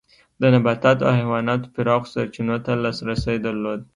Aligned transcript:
د 0.41 0.43
نباتاتو 0.53 1.03
او 1.07 1.13
حیواناتو 1.21 1.71
پراخو 1.75 2.11
سرچینو 2.13 2.55
ته 2.65 2.71
لاسرسی 2.83 3.35
درلود. 3.45 3.81